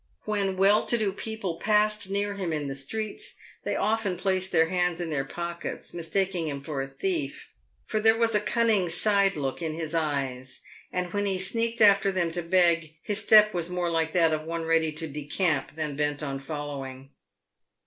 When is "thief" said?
6.87-7.49